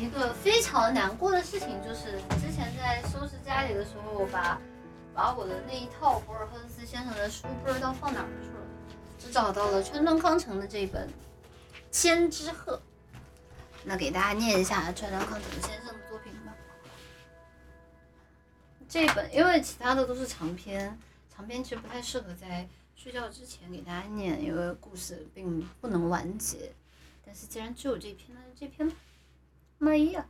[0.00, 4.58] 一个非常难过的事情，就是之前在收拾家里的时候，把
[5.14, 8.64] 把我的那一套博尔赫斯先生的书不知道放哪儿去了，
[9.18, 11.06] 只找到了川端康成的这本
[11.90, 12.76] 《千之鹤》。
[13.84, 16.54] 那给大家念一下川端康成先生的作品吧。
[18.88, 26.72] 这本因为其他的都是长篇，长篇其实不太适合在睡觉之前给大家念，因为故事并不能完结。
[27.22, 28.96] 但是既然只有这篇，那就这篇吧。
[29.82, 30.22] 妈呀！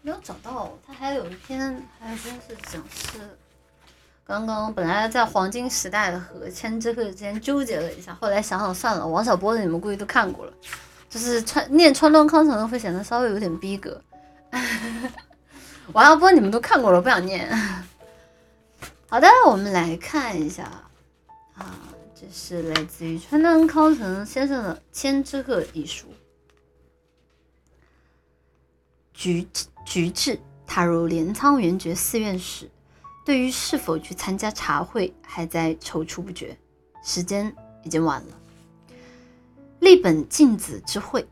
[0.00, 3.36] 没有找到，他还有一篇，还真是讲是
[4.24, 10.52] 刚刚本来在黄金时代的和千之鹤之间纠结了一下，后来想想算了，王小波的你们估计都看过了，
[11.10, 14.00] 就是穿念川端康成的会显得稍微有点逼格。
[15.92, 17.54] 王小波你们都看过了，不想念。
[19.10, 20.64] 好的，我们来看一下
[21.54, 21.76] 啊，
[22.32, 26.06] 是来自于川端康成先生的《千只鹤》一书。
[29.12, 29.46] 菊
[29.84, 32.70] 菊治踏入镰仓元觉寺院时，
[33.24, 36.56] 对于是否去参加茶会还在踌躇不决。
[37.02, 38.40] 时间已经晚了。
[39.80, 41.26] 立本静子之会，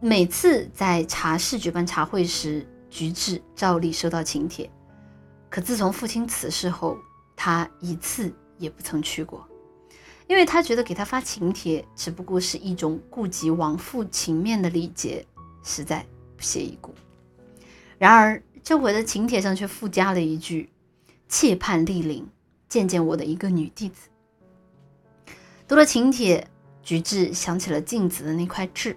[0.00, 4.70] 每次在茶室举办茶会时，菊治照例收到请帖。
[5.50, 6.96] 可自从父亲辞世后，
[7.34, 9.46] 他一次也不曾去过，
[10.26, 15.24] 因为他觉得给他发请帖只不过是一种顾及亡父情面的礼节，
[15.62, 16.04] 实在
[16.36, 16.94] 不屑一顾。
[17.98, 20.68] 然而这回的请帖上却附加了一句
[21.28, 22.26] ：“切盼莅临，
[22.68, 24.08] 见见我的一个女弟子。”
[25.68, 26.48] 读了请帖，
[26.82, 28.96] 菊治想起了镜子的那块痣。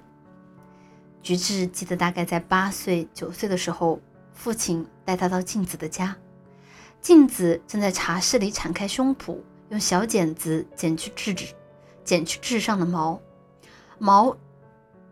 [1.22, 4.02] 菊治记得，大概在八岁、九岁的时候，
[4.34, 6.16] 父亲带他到镜子的家。
[7.02, 9.38] 镜子正在茶室里敞开胸脯，
[9.70, 11.54] 用小剪子剪去痣痣，
[12.04, 13.20] 剪去痣上的毛，
[13.98, 14.36] 毛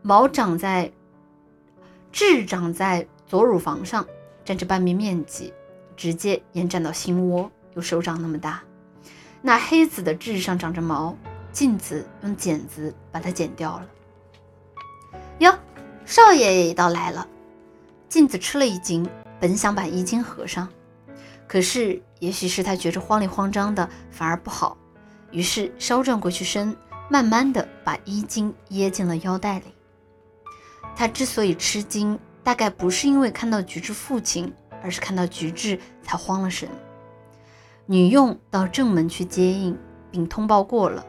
[0.02, 0.92] 毛长在
[2.12, 4.06] 痣长在左乳房上，
[4.44, 5.54] 占着半边面积，
[5.96, 8.64] 直接延展到心窝，有手掌那么大。
[9.42, 11.16] 那黑子的痣上长着毛，
[11.52, 13.88] 镜子用剪子把它剪掉了。
[15.40, 15.54] 哟，
[16.06, 17.28] 少爷也到来了。
[18.10, 19.08] 镜子吃了一惊，
[19.40, 20.68] 本想把衣襟合上。
[21.48, 24.78] 可是，也许是他觉着慌里慌张的反而不好，
[25.32, 26.76] 于是稍转过去身，
[27.10, 29.66] 慢慢的把衣襟掖进了腰带里。
[30.96, 34.52] 他之所以吃惊，大概不是因为看到菊治父亲，
[34.82, 36.68] 而是看到菊治才慌了神。
[37.86, 39.78] 女佣到正门去接应，
[40.12, 41.06] 并通报过了，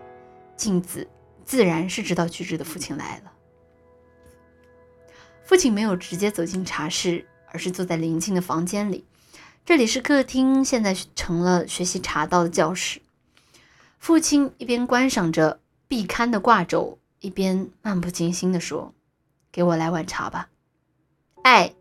[0.56, 1.08] 镜子
[1.44, 3.32] 自然是知道菊治的父亲来了。
[5.42, 9.06] 父亲没有直接走进茶室，而是坐在邻近的房间里。
[9.68, 13.02] 这里是客厅，现在成了学习茶道的教室。
[13.98, 18.94] 父亲一边观赏着壁龛的挂轴，一边漫不经心地说
[19.52, 20.48] ：“给我来碗茶吧。”
[21.44, 21.74] 哎，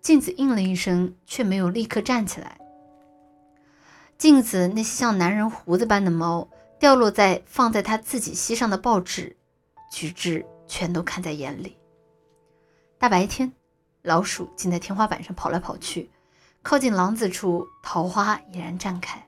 [0.00, 2.58] 镜子应了一声，却没有立刻站起来。
[4.16, 6.48] 镜子那些像男人胡子般的毛
[6.80, 9.36] 掉落在放在他自己膝上的报纸，
[9.92, 11.76] 举止全都看在眼里。
[12.96, 13.52] 大白天，
[14.00, 16.08] 老鼠竟在天花板上跑来跑去。
[16.68, 19.24] 靠近廊子处，桃花已然绽开。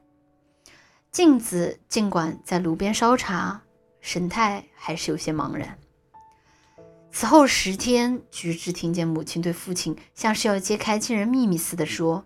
[1.12, 3.62] 镜子尽管在炉边烧茶，
[4.00, 5.78] 神态还是有些茫然。
[7.12, 12.24] 此后十天，菊治听见母亲对父亲像是要揭开亲人秘密似的说：“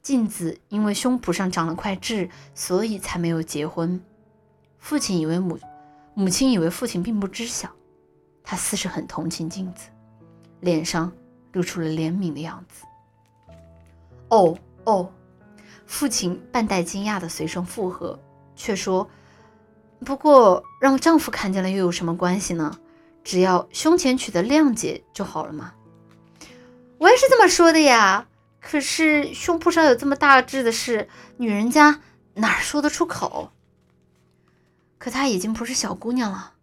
[0.00, 4.00] 镜子因为胸脯上长了块痣，所以才没有结婚。”
[4.78, 5.58] 父亲以为母
[6.14, 7.68] 母亲以为父亲并不知晓，
[8.44, 9.88] 他似是很同情镜子，
[10.60, 11.12] 脸上
[11.52, 12.84] 露出了怜悯的样子。
[14.28, 15.12] 哦哦，
[15.86, 18.18] 父亲半带惊讶的随声附和，
[18.54, 19.08] 却说
[20.04, 22.78] ：“不过让丈夫看见了又有什么关系呢？
[23.22, 25.72] 只要胸前取得谅解就好了嘛。”
[26.98, 28.26] 我也是这么说的呀。
[28.58, 32.00] 可是胸脯上有这么大痣的事，女人家
[32.34, 33.52] 哪说得出口？
[34.98, 36.54] 可她已经不是小姑娘了，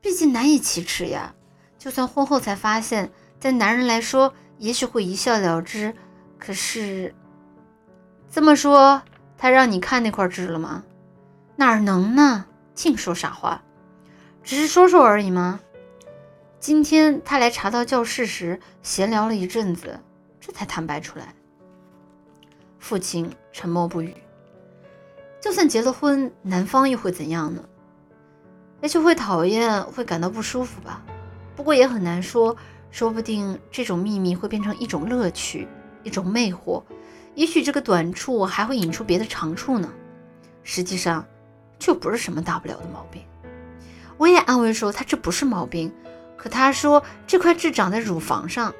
[0.00, 1.34] 毕竟难以启齿呀。
[1.78, 5.94] 就算婚后才发现，在男人来说，也许会一笑了之。
[6.44, 7.14] 可是，
[8.30, 9.00] 这么说，
[9.38, 10.84] 他让你看那块痣了吗？
[11.56, 12.44] 哪能呢？
[12.74, 13.62] 净说傻话，
[14.42, 15.60] 只是说说而已吗？
[16.60, 19.98] 今天他来查到教室时，闲聊了一阵子，
[20.38, 21.34] 这才坦白出来。
[22.78, 24.14] 父亲沉默不语。
[25.40, 27.64] 就算结了婚，男方又会怎样呢？
[28.82, 31.02] 也许会讨厌，会感到不舒服吧。
[31.56, 32.54] 不过也很难说，
[32.90, 35.66] 说不定这种秘密会变成一种乐趣。
[36.04, 36.82] 一种魅惑，
[37.34, 39.92] 也许这个短处还会引出别的长处呢。
[40.62, 41.26] 实际上，
[41.78, 43.20] 这不是什么大不了的毛病。
[44.16, 45.92] 我也安慰说他这不是毛病，
[46.36, 48.72] 可他说这块痣长在乳房上。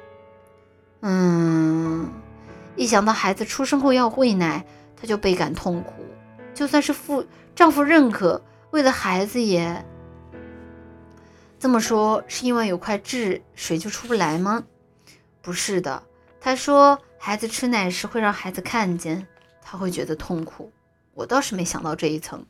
[1.01, 2.09] 嗯，
[2.75, 5.93] 一想到孩子出生后要喂奶，他就倍感痛苦。
[6.53, 8.41] 就算是父丈夫认可，
[8.71, 9.85] 为了孩子也
[11.59, 14.63] 这么说，是因为有块痣，水就出不来吗？
[15.41, 16.01] 不是的，
[16.39, 19.25] 他说孩子吃奶时会让孩子看见，
[19.59, 20.71] 他会觉得痛苦。
[21.15, 22.45] 我倒是没想到这一层，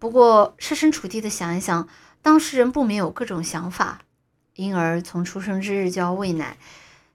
[0.00, 1.88] 不过设身处地的想一想，
[2.20, 4.00] 当事人不免有各种想法。
[4.56, 6.58] 婴儿从出生之日就要喂奶，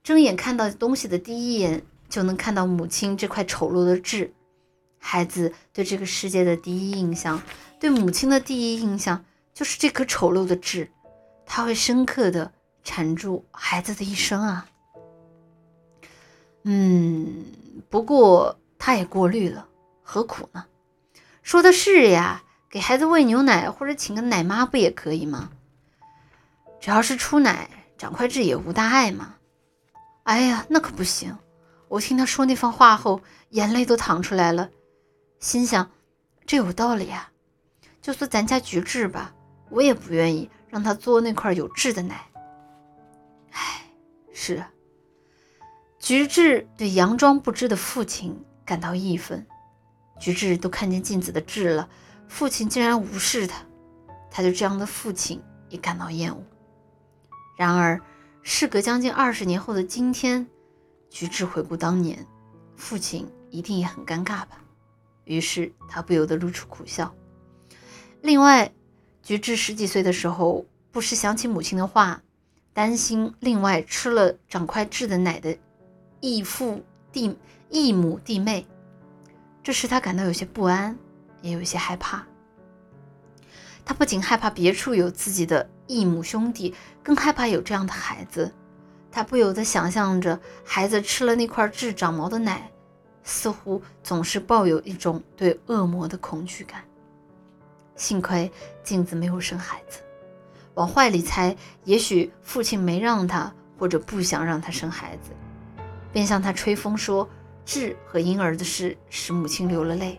[0.06, 4.34] 睁眼看到东西的第一眼就能看到母亲这块丑陋的痣。
[4.98, 7.44] 孩子对这个世界的第一印象，
[7.78, 10.90] 对母亲的第一印象就是这颗丑陋的痣，
[11.46, 12.54] 它会深刻的
[12.86, 14.70] 缠住孩子的一生啊。
[16.68, 17.46] 嗯，
[17.90, 19.68] 不过他也过滤了，
[20.02, 20.66] 何苦呢？
[21.44, 25.52] 说的是呀，给孩子喂牛奶或者请个奶妈不也可以吗？
[26.82, 27.70] 只要是出奶，
[28.00, 29.36] 长块痣也无大碍嘛。
[30.24, 31.38] 哎呀，那可不行！
[31.88, 33.22] 我听他说那番话后，
[33.52, 34.72] 眼泪都淌出来了。
[35.40, 35.92] 心想，
[36.48, 37.32] 这有道理啊！
[38.02, 39.36] 就说咱家菊治吧，
[39.70, 42.26] 我也不愿意让他嘬那块有痣的奶。
[43.52, 43.84] 唉，
[44.34, 44.72] 是啊，
[46.06, 49.44] 菊治对佯装不知的父亲感到义愤。
[50.20, 51.90] 菊治都看见镜子的痣了，
[52.28, 53.64] 父亲竟然无视他，
[54.30, 56.44] 他对这样的父亲也感到厌恶。
[57.58, 58.00] 然而，
[58.44, 60.46] 事隔将近二十年后的今天，
[61.10, 62.24] 菊治回顾当年，
[62.76, 64.62] 父亲一定也很尴尬吧。
[65.24, 67.12] 于是他不由得露出苦笑。
[68.22, 68.72] 另外，
[69.24, 72.22] 菊治十几岁的时候，不时想起母亲的话，
[72.74, 75.58] 担心另外吃了长块痣的奶的
[76.26, 77.38] 异父弟、
[77.70, 78.66] 异母弟妹，
[79.62, 80.98] 这使他感到有些不安，
[81.44, 82.26] 也有些害怕。
[83.86, 86.74] 他不仅害怕别处有自己的异母兄弟，
[87.04, 88.52] 更害怕有这样的孩子。
[89.12, 92.72] 他不由得想象着孩子吃了那块痣长毛的奶。
[93.28, 96.84] 似乎总是抱有一种对恶魔的恐惧感。
[97.96, 98.52] 幸亏
[98.84, 100.00] 镜子没有生孩子，
[100.74, 105.32] 往坏里猜，也许父亲没让他，或者不想让他生孩子，
[106.16, 107.30] 便向他吹风说
[107.66, 110.18] 痣和婴儿的事使母亲流了泪。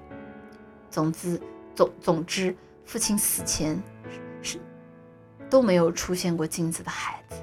[0.90, 1.40] 总之，
[1.74, 2.54] 总总之，
[2.84, 3.82] 父亲死前
[4.42, 4.60] 是
[5.48, 7.36] 都没有出现过镜子的孩子。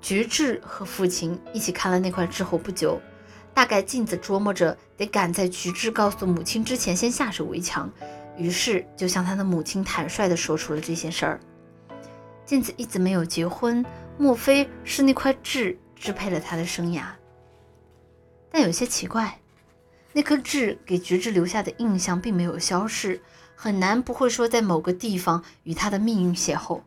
[0.00, 3.00] 菊治和父亲一起看了那块痣后不久。
[3.52, 7.90] 大概镜子琢磨着得赶在菊治告诉母亲之前先下手为强，
[8.36, 11.40] 于是就向他的母亲坦率地说出了这些事儿。
[12.44, 13.84] 镜子一直没有结婚，
[14.16, 17.06] 莫非是那块痣支配了他的生涯？
[18.50, 19.40] 但有些奇怪，
[20.12, 23.20] 那颗痣给菊治留下的印象并没有消逝，
[23.54, 26.82] 很难不会说在某个地方与他的命运邂逅。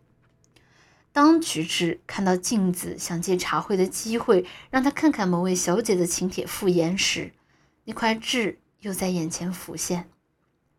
[1.11, 7.33] 当菊治看到镜子想借茶会的机会让他看看某位小姐的请帖复言时，
[7.85, 10.09] 那块痣又在眼前浮现。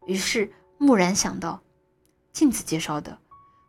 [0.06, 1.60] 于是蓦然想到，
[2.32, 3.18] 镜子介绍的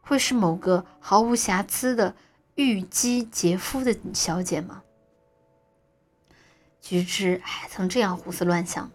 [0.01, 2.15] 会是某个毫无瑕疵的
[2.55, 4.83] 玉姬杰夫的小姐吗？
[6.81, 8.91] 菊枝还曾这样胡思乱想：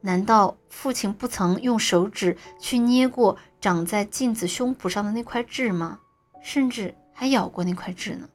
[0.00, 6.00] 难道父亲不曾用手指去捏过长在镜子胸脯上的那块痣吗？
[6.42, 8.28] 甚至还咬过那块痣呢。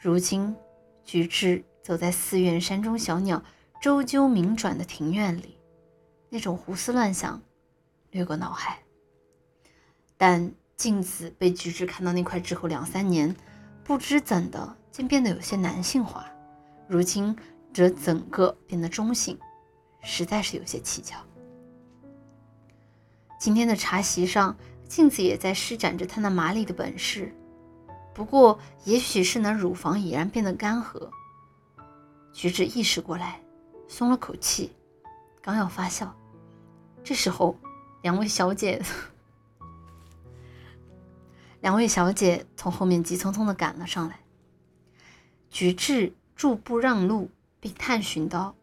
[0.00, 0.54] 如今，
[1.04, 3.42] 菊枝走在寺院山中小鸟
[3.80, 5.56] 周啾鸣转的庭院里，
[6.28, 7.40] 那种胡思乱想
[8.10, 8.82] 掠过脑海。
[10.16, 13.34] 但镜子被菊治看到那块之后两三年，
[13.82, 16.26] 不知怎的竟变得有些男性化，
[16.88, 17.36] 如今
[17.72, 19.38] 则整个变得中性，
[20.02, 21.16] 实在是有些蹊跷。
[23.38, 24.56] 今天的茶席上。
[24.88, 27.34] 镜子也在施展着他那麻利的本事，
[28.14, 31.10] 不过也许是那乳房已然变得干涸。
[32.32, 33.40] 菊治意识过来，
[33.88, 34.70] 松了口气，
[35.42, 36.16] 刚要发笑，
[37.02, 37.58] 这时候，
[38.02, 38.80] 两位小姐，
[41.60, 44.20] 两位小姐从后面急匆匆地赶了上来。
[45.50, 48.54] 菊治驻步让路，并探寻道：“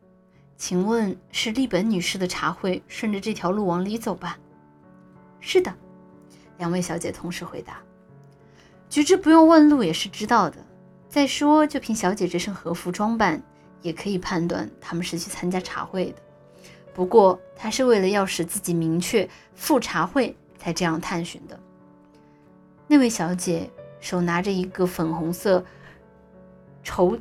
[0.57, 4.37] 请问是丽本女士的茶会，顺着这条路往里走吧
[5.41, 5.73] ？”“是的。”
[6.59, 7.81] 两位小姐同时回答
[8.89, 10.57] ：“菊治不用问路也是知道的。
[11.09, 13.41] 再说，就凭小姐这身和服装扮，
[13.81, 16.21] 也可以判断他们是去参加茶会的。
[16.93, 21.59] 不过，他是为了要使自己明确赴茶会才这样探寻的。”
[22.93, 23.67] 那位小姐
[23.99, 25.65] 手拿着一个粉红色
[26.83, 27.19] 绸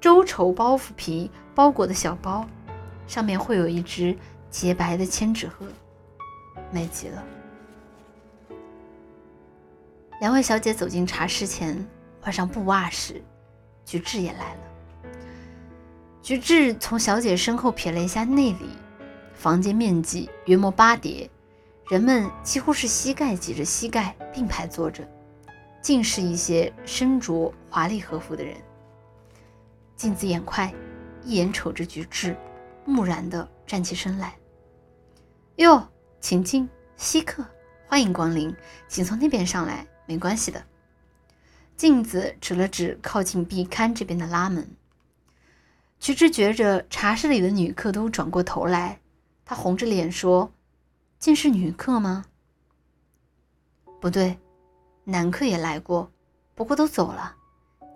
[0.00, 2.44] 周绸包袱皮包裹的小包，
[3.06, 4.18] 上面会有一只
[4.50, 5.66] 洁白的千纸鹤，
[6.72, 7.24] 美极了。
[10.20, 11.86] 两位小姐走进茶室前，
[12.20, 13.22] 换上布袜时，
[13.84, 14.60] 菊治也来了。
[16.20, 18.70] 菊治从小姐身后瞥了一下内里，
[19.32, 21.30] 房间面积约莫八叠，
[21.88, 25.06] 人们几乎是膝盖挤着膝盖并排坐着，
[25.80, 28.56] 尽是一些身着华丽和服的人。
[29.94, 30.74] 镜子眼快，
[31.24, 32.36] 一眼瞅着菊治，
[32.84, 34.34] 木然地站起身来。
[35.56, 35.88] 哟，
[36.20, 37.44] 请进，稀客，
[37.86, 38.52] 欢迎光临，
[38.88, 39.86] 请从那边上来。
[40.06, 40.64] 没关系的，
[41.76, 44.68] 镜子指了指靠近壁龛这边的拉门。
[46.00, 49.00] 菊之觉着茶室里的女客都转过头来，
[49.44, 50.52] 她红着脸说
[51.18, 52.24] ：“竟是女客吗
[54.00, 54.38] ？”“不对，
[55.04, 56.10] 男客也来过，
[56.54, 57.34] 不过都走了。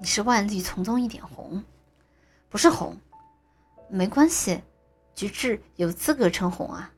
[0.01, 1.63] 你是万绿丛中一点红，
[2.49, 2.97] 不是红，
[3.89, 4.63] 没关系，
[5.15, 6.91] 菊治有资格称红啊。”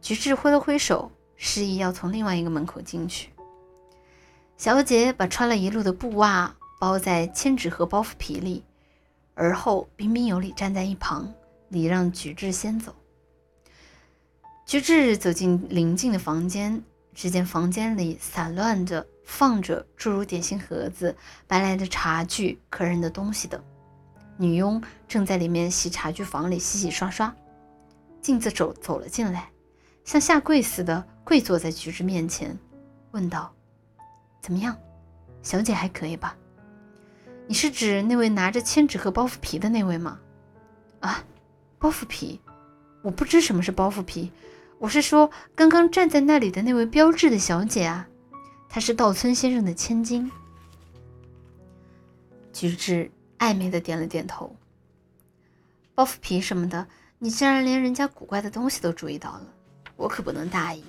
[0.00, 3.30] 菊治挥了挥手，示意要从另外一个门口进去。
[4.56, 8.64] 小姐把穿了一路的布袜包在千纸鹤包袱皮里，
[9.34, 11.30] 而后彬彬有礼站在一旁，
[11.68, 12.94] 礼让菊治先走。
[14.66, 16.82] 菊治走进邻近的房间，
[17.14, 21.14] 只见房间里散乱着放着诸如点心盒子、
[21.46, 23.62] 搬来的茶具、客人的东西等，
[24.36, 27.32] 女佣正在里面洗茶具房里洗洗刷刷。
[28.20, 29.48] 镜子走走了进来，
[30.04, 32.58] 像下跪似的跪坐在菊治面前，
[33.12, 33.54] 问道。
[34.40, 34.76] 怎么样，
[35.44, 36.36] 小姐还可以吧？
[37.46, 40.18] 你是指那位拿着千纸鹤包袱皮的那位吗？
[40.98, 41.22] 啊，
[41.78, 42.40] 包袱皮，
[43.02, 44.32] 我不知什么是包袱皮。
[44.78, 48.06] 我是说刚刚站在那里的那位标致的小姐啊，
[48.68, 50.30] 她是稻村先生的千金。
[52.52, 54.54] 菊治暧昧的点了点头。
[55.94, 56.86] 包袱皮什么的，
[57.18, 59.46] 你竟然连人家古怪的东西都注意到了，
[59.96, 60.84] 我可不能大意。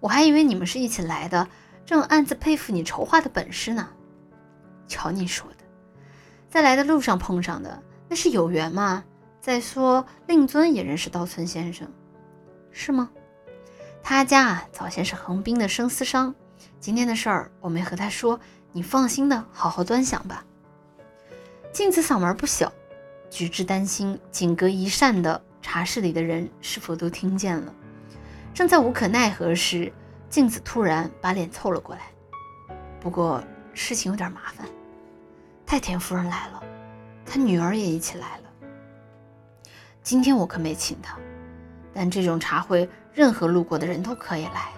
[0.00, 1.48] 我还以为你们是一起来的。
[1.86, 3.88] 正暗自佩服你筹划的本事呢。
[4.86, 5.64] 瞧你说的，
[6.48, 9.04] 在来的路上碰上的，那是有缘嘛。
[9.40, 11.90] 再说令尊也认识稻村先生，
[12.70, 13.10] 是吗？
[14.02, 16.34] 他家啊早先是横滨的生丝商，
[16.80, 18.38] 今天的事儿我没和他说，
[18.72, 20.44] 你放心的好好端详吧。
[21.72, 22.72] 镜子嗓门不小，
[23.30, 27.72] 菊治担心仅隔一扇的茶室里的人是否都听见了，
[28.52, 29.92] 正在无可奈何时。
[30.28, 32.02] 镜子突然把脸凑了过来，
[33.00, 33.42] 不过
[33.74, 34.64] 事情有点麻烦。
[35.66, 36.62] 太田夫人来了，
[37.26, 38.44] 她女儿也一起来了。
[40.04, 41.18] 今天我可没请她，
[41.92, 44.72] 但这种茶会任何路过的人都可以来。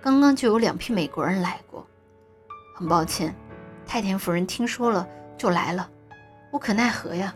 [0.00, 1.86] 刚刚就有两批美国人来过。
[2.74, 3.34] 很抱歉，
[3.86, 5.06] 太田夫人听说了
[5.36, 5.90] 就来了，
[6.50, 7.34] 无可奈何呀。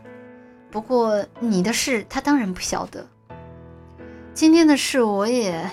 [0.70, 3.06] 不过你的事她当然不晓得。
[4.32, 5.70] 今天的事我也。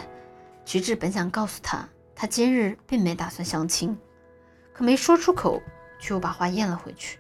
[0.64, 3.98] 菊治本想告诉他，他今日并没打算相亲，
[4.72, 5.60] 可没说出口，
[6.00, 7.20] 却又把话咽了回去。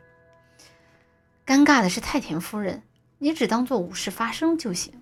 [1.45, 2.83] 尴尬的是太田夫人，
[3.17, 4.93] 你只当做无事发生就行。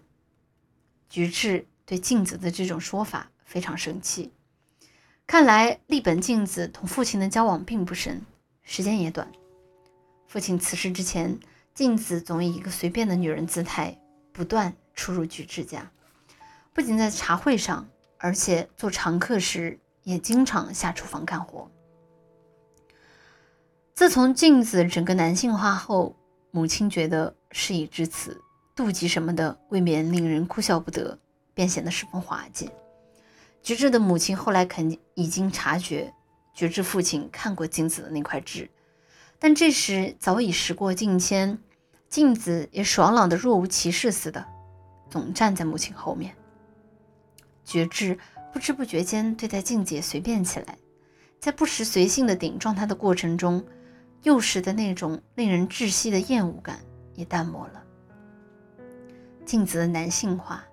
[1.10, 4.32] 菊治对镜子的这种说法非常生气，
[5.28, 8.25] 看来立本镜子同父亲的交往并不深，
[8.63, 9.30] 时间也短。
[10.28, 11.39] 父亲辞世之前，
[11.74, 14.00] 镜子总以一个随便的女人姿态
[14.32, 15.92] 不断出入菊治家，
[16.74, 17.89] 不仅在茶会上。
[18.22, 21.72] 而且做常客时也经常下厨房干活。
[23.94, 26.18] 自从镜子整个男性化后，
[26.51, 28.42] 母亲觉得事已至此，
[28.79, 31.19] 妒忌什么的未免令人哭笑不得，
[31.53, 32.69] 便显得十分滑稽。
[33.62, 36.13] 菊治的母亲后来肯已经察觉，
[36.53, 38.69] 菊治父亲看过镜子的那块痣，
[39.38, 41.59] 但这时早已时过境迁，
[42.07, 44.45] 镜子也爽朗的若无其事似的，
[45.09, 46.33] 总站在母亲后面。
[47.65, 48.17] 觉知
[48.53, 50.77] 不知不觉间对待静姐随便起来，
[51.38, 53.62] 在不时随性的顶撞她的过程中，
[54.24, 56.79] 幼时的那种令人窒息的厌恶感
[57.13, 57.83] 也淡漠了。
[59.50, 60.63] 镜子的男性化，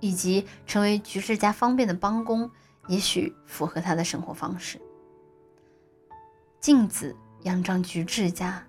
[0.00, 2.50] 以及成为菊治家方便的帮工，
[2.88, 4.80] 也许符合他的生活方式。
[6.60, 8.66] 镜子仰仗菊治家，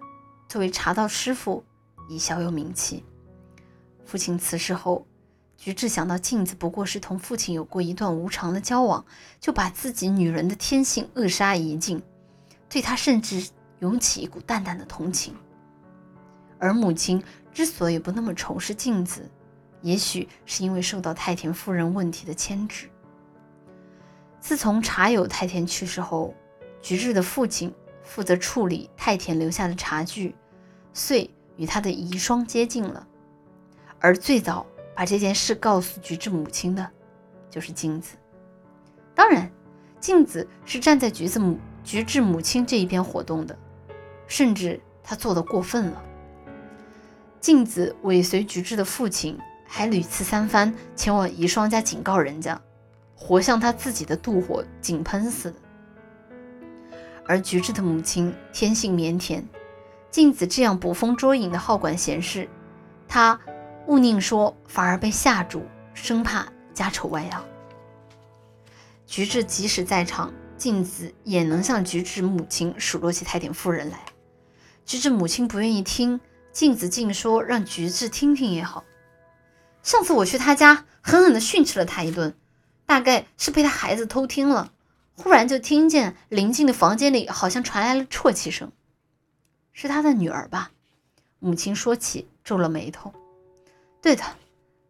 [0.47, 1.63] 作为茶道师傅，
[2.07, 3.03] 已小有名气。
[4.05, 5.03] 父亲辞世后。
[5.57, 9.03] 菊治想到镜子不过是同父亲有过一段无常的交往，
[9.39, 12.03] 就把自己女人的天性扼杀一尽，
[12.69, 15.33] 对他甚至涌起一股淡淡的同情。
[16.59, 19.27] 而母亲之所以不那么仇视镜子，
[19.85, 22.89] 也许是因为受到太田夫人问题的牵制。
[24.39, 26.33] 自从茶友太田去世后，
[26.81, 30.33] 菊治的父亲负责处理太田留下的茶具，
[30.91, 33.07] 遂与他的遗孀接近了，
[33.99, 34.65] 而最早。
[34.97, 36.89] 把这件事告诉菊治母亲的，
[37.49, 38.15] 就是镜子。
[39.13, 39.51] 当然，
[39.99, 43.59] 镜子是站在橘子母菊治母亲这一边活动的，
[44.25, 46.01] 甚至他做的过分了。
[47.41, 49.37] 镜子尾随菊治的父亲，
[49.77, 52.57] 还屡次三番前往遗孀家警告人家，
[53.13, 55.57] 活像他自己的妒火井喷似的。
[57.25, 59.43] 而菊治的母亲天性腼腆，
[60.09, 62.47] 镜子这样捕风捉影的好管闲事，
[63.05, 63.37] 他
[63.87, 65.63] 勿宁说，反而被吓住，
[65.93, 67.43] 生怕家丑外扬。
[69.05, 73.99] 菊治即使在场，镜子也能向菊治母亲数落起太田夫人来。
[74.85, 76.17] 菊治母亲不愿意听，
[76.53, 78.81] 镜子竟说让菊治听听也好。
[79.85, 82.33] 上次我去他家，狠狠地训斥了他一顿，
[82.87, 84.71] 大概是被他孩子偷听了。
[85.15, 88.71] 忽然就听见邻近的房间里好像传来了啜泣声，
[89.73, 90.71] 是他的女儿吧？
[91.37, 93.13] 母亲说起，皱了眉头。
[94.01, 94.23] 对的，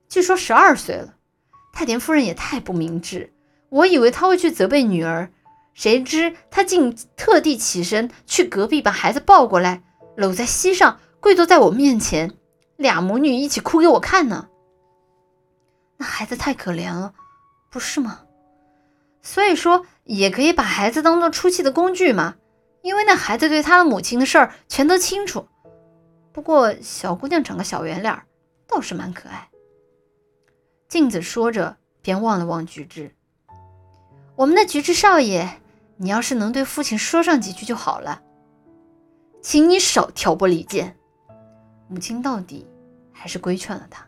[0.08, 1.16] 据说十二岁了。
[1.74, 3.34] 太田夫人也太不明智，
[3.68, 5.30] 我以为她会去责备女儿，
[5.74, 9.84] 谁知她竟特地起身去隔壁把孩子抱过来，
[10.16, 12.34] 搂在膝上，跪坐在我面前，
[12.78, 14.48] 俩母女一起哭给我看呢。
[15.98, 17.14] 那孩子太可怜了，
[17.70, 18.22] 不是吗？
[19.22, 19.86] 所以说。
[20.06, 22.36] 也可以把孩子当做出气的工具嘛，
[22.84, 25.48] 因为那孩子对他的母亲的事儿全都清楚。
[26.32, 28.22] 不过小姑娘长个小圆脸，
[28.68, 29.50] 倒是蛮可爱。
[30.88, 33.16] 镜子说着，便望了望菊治。
[34.36, 35.60] 我们的菊治少爷，
[35.98, 38.22] 你要是能对父亲说上几句就好了，
[39.42, 40.96] 请你少挑拨离间。
[41.88, 42.68] 母亲到底
[43.12, 44.06] 还是规劝了他。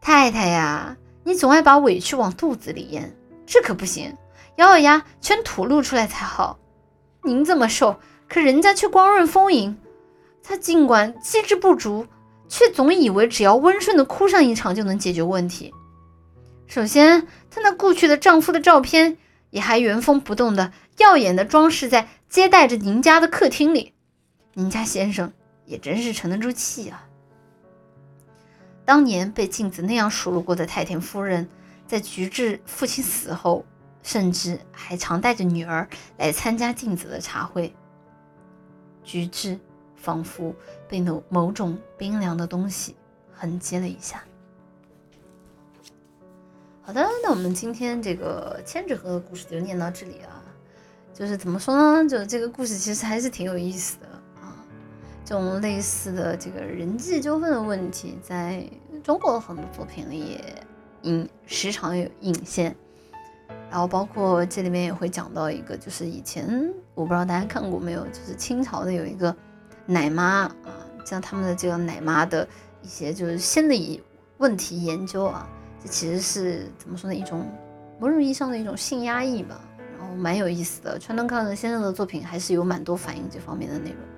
[0.00, 3.14] 太太呀，你总爱把委屈往肚子里咽，
[3.46, 4.16] 这可不行。
[4.56, 6.58] 咬咬牙，全吐露出来才好。
[7.22, 9.78] 您这么瘦，可人家却光润丰盈。
[10.42, 12.06] 他尽管机智不足，
[12.48, 15.72] 却总以为只要温顺的哭上一场就能解决问题。
[16.66, 19.18] 首先，她那故去的丈夫的照片
[19.50, 23.92] 也还原封不动的、耀眼的装饰在接待着您家的客厅里。
[24.54, 25.32] 您家先生
[25.66, 27.04] 也真是沉得住气啊。
[28.90, 31.48] 当年被镜子那样数落过的太田夫人，
[31.86, 33.64] 在菊治父亲死后。
[34.02, 37.72] 甚至还常带着女儿来参加镜子的茶会。
[39.04, 39.58] 菊治
[39.94, 40.54] 仿佛
[40.88, 42.96] 被某某种冰凉的东西
[43.32, 44.24] 痕迹了一下。
[46.80, 50.42] 好的，那我们今天这个千纸鹤的故事就念到这里啊。
[51.14, 52.08] 就是怎么说呢？
[52.08, 54.08] 就这个故事其实还是挺有意思的。
[55.30, 58.68] 这种类似的这个人际纠纷的问题，在
[59.00, 60.44] 中国的很多作品里也
[61.02, 62.74] 隐时常有隐现。
[63.70, 69.32] 然后包括这里面也会讲到一个，就是以前我不知道大家看过没有，就是清朝的有一个
[69.86, 70.52] 奶妈啊，
[71.04, 72.44] 像他们的这个奶妈的
[72.82, 74.02] 一些就是心理
[74.38, 75.48] 问题研究啊，
[75.80, 77.14] 这其实是怎么说呢？
[77.14, 77.48] 一种
[78.00, 79.60] 某种意义上的一种性压抑吧，
[79.96, 80.98] 然后蛮有意思的。
[80.98, 84.09] 川端康成先生的作品还是有蛮多反映这方面的内容。